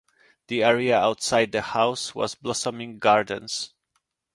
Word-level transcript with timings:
The 0.47 0.63
area 0.63 0.97
outside 0.97 1.51
the 1.51 1.61
house 1.61 2.15
was 2.15 2.33
blossoming 2.33 2.97
gardens. 2.97 3.75